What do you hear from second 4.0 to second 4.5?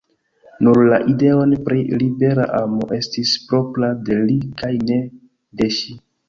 de li